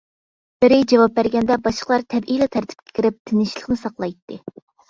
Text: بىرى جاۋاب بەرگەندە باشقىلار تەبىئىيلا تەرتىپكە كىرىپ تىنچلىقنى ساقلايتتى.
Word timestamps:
بىرى 0.63 0.79
جاۋاب 0.93 1.13
بەرگەندە 1.19 1.57
باشقىلار 1.67 2.05
تەبىئىيلا 2.15 2.49
تەرتىپكە 2.57 2.99
كىرىپ 3.01 3.21
تىنچلىقنى 3.33 3.81
ساقلايتتى. 3.83 4.43